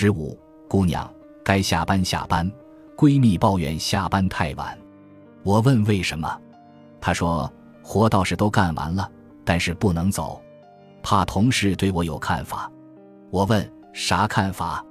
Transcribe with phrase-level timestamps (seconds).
[0.00, 2.48] 十五，姑娘，该下班下班。
[2.96, 4.78] 闺蜜抱怨下班太晚，
[5.42, 6.40] 我问为什么，
[7.00, 9.10] 她说活倒是都干完了，
[9.44, 10.40] 但是不能走，
[11.02, 12.70] 怕同事对我有看法。
[13.30, 14.86] 我问啥看法，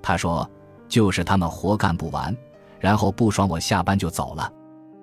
[0.00, 0.50] 她说
[0.88, 2.34] 就是他们活干不完，
[2.80, 4.50] 然后不爽我下班就走了。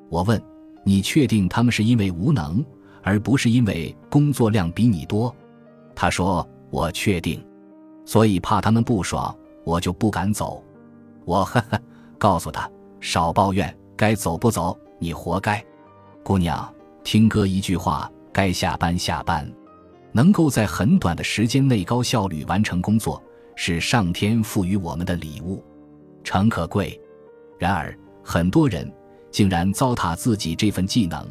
[0.09, 0.41] 我问
[0.83, 2.65] 你确定他们是因为无能，
[3.03, 5.31] 而不是因为工作量比你多？
[5.93, 7.39] 她说我确定，
[8.03, 10.63] 所以怕他们不爽，我就不敢走。
[11.25, 11.79] 我呵呵。
[12.19, 15.61] 告诉他少抱怨，该走不走，你活该。
[16.23, 19.45] 姑娘，听哥一句话，该下班下班。
[20.13, 23.21] 能够在很短的时间内高效率完成工作，
[23.57, 25.61] 是上天赋予我们的礼物，
[26.23, 26.97] 诚可贵。
[27.59, 27.93] 然而，
[28.23, 28.89] 很多人
[29.29, 31.27] 竟然糟蹋自己这份技能，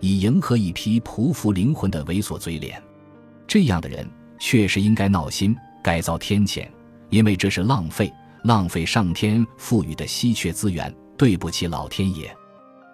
[0.00, 2.82] 以迎合一批匍匐灵魂的猥琐嘴脸。
[3.46, 4.04] 这样的人
[4.40, 5.54] 确实应该闹心，
[5.84, 6.66] 该遭天谴，
[7.12, 8.12] 因为这是浪费。
[8.42, 12.36] 浪费上天赋予的稀缺资源，对不起老天爷。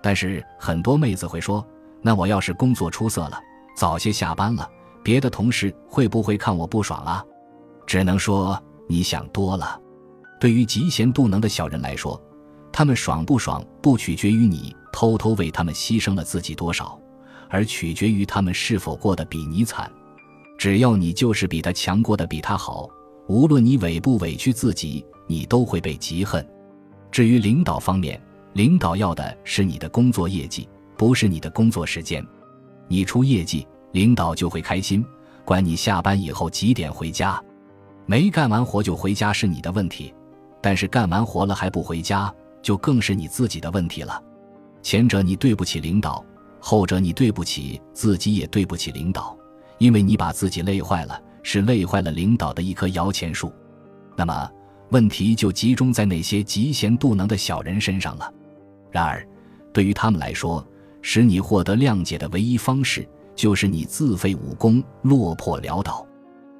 [0.02, 1.66] 但是很多妹子会说
[2.02, 3.40] ：“那我要是工作出色了，
[3.74, 4.70] 早些下班了，
[5.02, 7.24] 别的同事会不会看我不爽啊？”
[7.86, 9.80] 只能说你想多了。
[10.38, 12.20] 对于嫉贤妒能的小人来说，
[12.70, 17.00] 他们爽不爽不取决于你偷偷为他们牺牲了自己多少，
[17.48, 19.90] 而取决于他们是否过得比你惨。
[20.58, 22.86] 只要你就是比他强，过得比他好，
[23.28, 25.04] 无论你委不委屈自己。
[25.30, 26.42] 你都会被嫉恨。
[27.12, 28.18] 至于领导方面，
[28.54, 32.26] 领导要的是你的工作业绩，不是你的工作时间。
[32.88, 35.04] 你出业绩，领导就会开心，
[35.44, 37.38] 管你下班以后几点回家。
[38.06, 40.14] 没干完活就回家是你的问题，
[40.62, 44.22] 但是干完活了还不回家，就更是你自己的问题了。
[44.80, 46.24] 前者你对不起领导，
[46.58, 49.36] 后者你对不起自己，也对不起领导，
[49.76, 53.52] 因为你把自己累坏了，是累坏了领导的一棵摇钱树。
[54.16, 54.50] 那么。
[54.90, 58.32] 问题就集中在那些嫉贤妒能的小人身上了。
[58.90, 59.22] 然而，
[59.70, 60.66] 对于他们来说，
[61.02, 66.06] 使你获得谅解的唯一方式，就是你自废武功，落魄潦倒，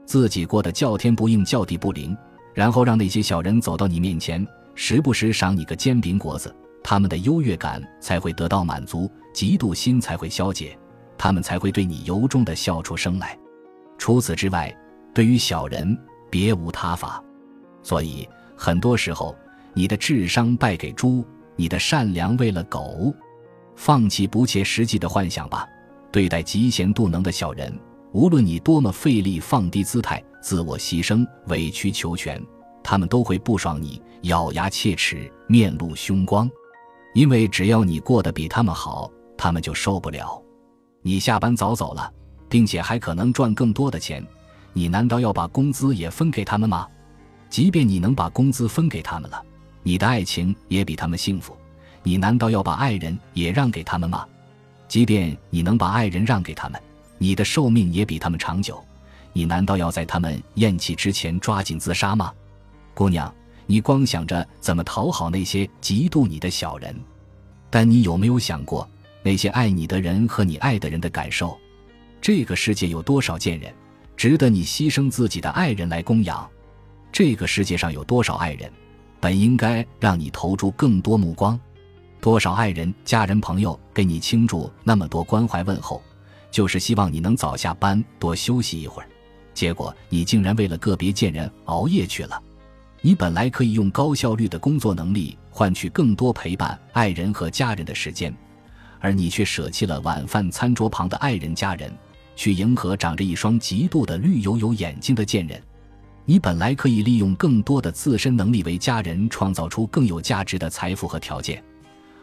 [0.04, 2.14] 自己过得叫天不应，叫地不灵，
[2.52, 6.54] 然后让那些小人走到你面前，时不时赏你个煎饼果子，
[6.84, 10.78] 他们的优越感才会得到满足，嫉妒心才会消解，
[11.16, 13.38] 他们才会对你由衷的笑出声来。
[13.98, 14.74] 除此之外，
[15.12, 15.98] 对于小人，
[16.30, 17.22] 别无他法。
[17.82, 18.26] 所以，
[18.56, 19.36] 很多时候，
[19.74, 21.24] 你的智商败给猪，
[21.56, 23.12] 你的善良喂了狗。
[23.76, 25.68] 放弃不切实际的幻想吧。
[26.10, 27.78] 对待嫉贤妒能的小人，
[28.12, 32.42] 无论你多么费力放低姿态、自我牺牲、委曲求全，
[32.82, 36.50] 他们都会不爽你，咬牙切齿、面露凶光。
[37.14, 40.42] 因为只要你过得比他们好，他们就受不了。
[41.02, 42.12] 你下班早走了，
[42.48, 44.24] 并且还可能赚更多的钱，
[44.72, 46.86] 你难道要把工资也分给他们吗？
[47.50, 49.42] 即便你能把工资分给他们了，
[49.82, 51.56] 你的爱情也比他们幸福，
[52.02, 54.26] 你难道要把爱人也让给他们吗？
[54.86, 56.80] 即便你能把爱人让给他们，
[57.18, 58.82] 你的寿命也比他们长久，
[59.32, 62.32] 你难道要在他们咽气之前抓紧自杀吗？
[62.94, 63.32] 姑娘，
[63.66, 66.94] 你光想着怎么讨好那些嫉妒你的小人，
[67.70, 68.88] 但你有没有想过
[69.22, 71.58] 那些爱你的人和你爱的人的感受？
[72.20, 73.72] 这个世界有多少贱人，
[74.16, 76.48] 值得你牺牲自己的爱人来供养？
[77.10, 78.70] 这个世界上有多少爱人，
[79.20, 81.58] 本应该让你投注更多目光；
[82.20, 86.02] 多少爱人、家人、朋友给你倾注那么多关怀问候，
[86.50, 89.08] 就是希望你能早下班，多休息一会儿。
[89.54, 92.40] 结果你竟然为了个别贱人熬夜去了。
[93.00, 98.34] 你本来可以用高效率的工作能力换取更多陪伴爱人和家人的时间，
[99.00, 101.96] 而你却舍弃了晚饭餐桌旁的爱人、家人，
[102.38, 105.60] 去迎合长着一双嫉妒的绿油油眼睛的贱人。
[106.24, 111.60] 你本来可以利用更多的自身能力为家人创造出更有价值的财富和条件，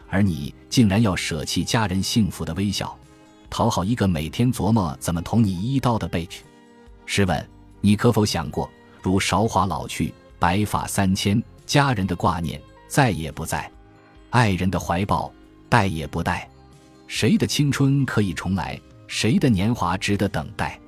[0.08, 2.96] 而你竟然要舍弃家人幸福的微笑，
[3.50, 6.38] 讨好一个每天琢磨怎么捅你一刀的 bitch。
[7.04, 7.46] 试问，
[7.82, 8.70] 你可否想过，
[9.02, 12.58] 如韶华老去，白发三千，家人的挂念
[12.88, 13.70] 再也不在，
[14.30, 15.30] 爱人的怀抱
[15.68, 16.48] 待也不待，
[17.06, 18.80] 谁的青春可以重来？
[19.06, 20.78] 谁的年华值得等待？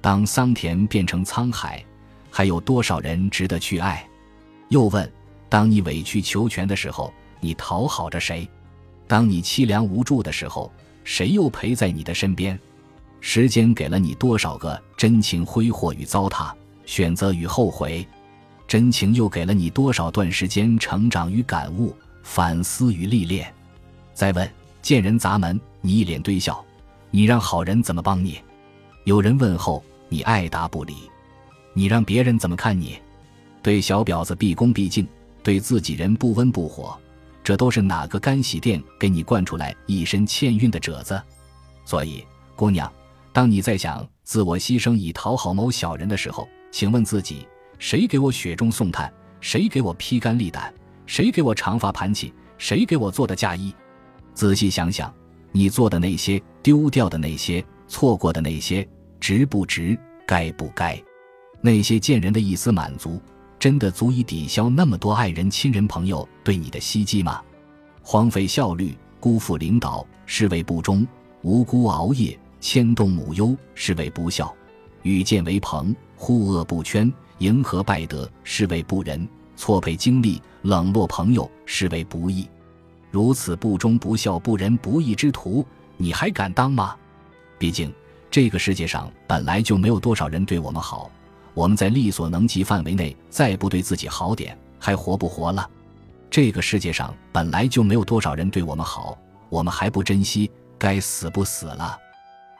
[0.00, 1.84] 当桑田变成沧海。
[2.30, 4.06] 还有多少人值得去爱？
[4.68, 5.10] 又问：
[5.48, 8.48] 当你委曲求全的时候，你讨好着谁？
[9.06, 10.70] 当你凄凉无助的时候，
[11.04, 12.56] 谁又陪在你的身边？
[13.20, 16.52] 时间给了你多少个真情挥霍与糟蹋、
[16.84, 18.06] 选择与后悔？
[18.68, 23.52] 真情又给了你多少段时间成长与感悟、反思与历练？
[24.12, 24.48] 再问：
[24.82, 26.62] 见人砸门，你一脸堆笑，
[27.10, 28.38] 你让好人怎么帮你？
[29.04, 30.94] 有人问候，你爱答不理。
[31.72, 32.98] 你让别人怎么看你？
[33.62, 35.06] 对小婊子毕恭毕敬，
[35.42, 36.98] 对自己人不温不火，
[37.42, 41.20] 这都是哪个干洗店给你灌出来一身欠运的褶子？
[41.84, 42.24] 所以，
[42.54, 42.90] 姑娘，
[43.32, 47.46] 当你在想自我牺牲以讨好某小人的时候，请问自己：
[47.78, 49.12] 谁给我雪中送炭？
[49.40, 50.72] 谁给我披肝沥胆？
[51.06, 52.34] 谁给我长发盘起？
[52.58, 53.74] 谁给我做的嫁衣？
[54.34, 55.12] 仔细想想，
[55.52, 58.86] 你做的那些、丢掉的那些、错过的那些，
[59.18, 59.98] 值不值？
[60.26, 61.02] 该不该？
[61.60, 63.20] 那些贱人的一丝满足。
[63.58, 67.42] 真的足以抵消那么多爱人、亲人、朋友对你的希冀吗？
[68.02, 71.04] 荒废效率、辜负领导，是为不忠；
[71.42, 74.46] 无辜熬夜、牵动母忧，是为不孝；
[75.02, 82.48] 与贱为朋，护恶不圈，迎合败德，是为不仁；错配精力，冷落朋友，是为不义。
[83.10, 85.66] 如此不忠不孝、不仁不义之徒，
[85.96, 86.94] 你还敢当吗？
[87.58, 87.92] 毕竟，
[88.30, 91.10] 这个世界上本来就没有多少人对我们好。
[91.54, 95.68] 我们在力所能及范围内，再不对自己好点，还活不活了？
[96.30, 99.18] 这个世界上本来就没有多少人对我们好，
[99.48, 101.98] 我们还不珍惜，该死不死了？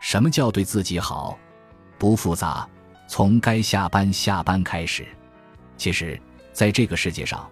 [0.01, 1.39] 什么叫对自己好？
[1.99, 2.67] 不复杂，
[3.07, 5.07] 从该下班下班开始。
[5.77, 6.21] 其实，
[6.53, 7.49] 在这个世界上，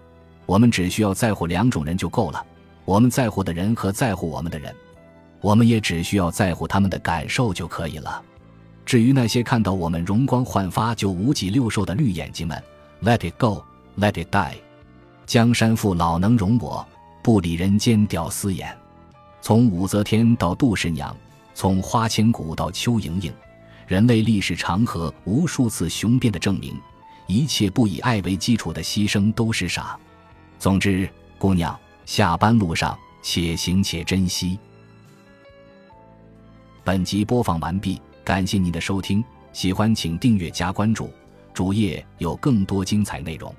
[0.47, 2.45] 我们只需要在乎两种人就够了：
[2.87, 4.75] 我们在乎的人和在乎我们的人。
[5.43, 8.23] 我们也只需要在乎他们的感受就可以了。
[8.85, 12.61] 至于那些看到我们容光焕发就五脊六兽的绿眼睛们
[13.03, 14.55] ，Let it go，Let it die。
[15.27, 16.87] 江山父老能容我，
[17.23, 18.75] 不理人间屌丝眼。
[19.41, 21.15] 从武则天到杜十娘，
[21.55, 23.33] 从花千骨到邱莹莹，
[23.87, 26.75] 人类历史长河无数次雄辩的证明，
[27.27, 29.99] 一切不以爱为基础的牺牲都是傻。
[30.59, 34.56] 总之，姑娘，下班路上且行且珍惜。
[36.85, 38.00] 本集播放完毕。
[38.25, 39.23] 感谢您的收听，
[39.53, 41.11] 喜欢请订阅加关注，
[41.53, 43.53] 主页有更多精彩内容。